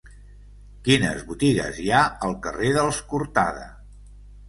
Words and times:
Quines 0.87 1.21
botigues 1.27 1.83
hi 1.83 1.87
ha 1.91 2.01
al 2.31 2.37
carrer 2.49 2.75
dels 2.81 3.07
Cortada? 3.15 3.73